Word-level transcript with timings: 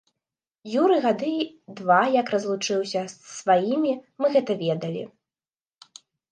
Юры 0.83 0.95
гады 1.03 1.29
два 1.81 1.99
як 2.21 2.33
разлучыўся 2.35 3.05
з 3.13 3.21
сваімі, 3.39 3.95
мы 4.23 4.35
гэта 4.39 4.51
ведалі. 4.67 5.03